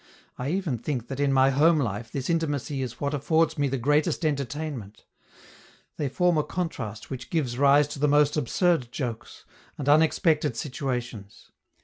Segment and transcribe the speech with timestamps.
[0.35, 3.77] I even think that in my home life this intimacy is what affords me the
[3.77, 5.05] greatest entertainment.
[5.97, 9.45] They form a contrast which gives rise to the most absurd jokes,
[9.77, 11.51] and unexpected situations.